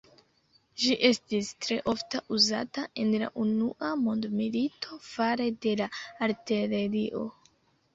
[0.83, 5.95] Ĝi estis tre ofta uzata en la unua mondmilito fare de la
[6.33, 7.29] artilerio.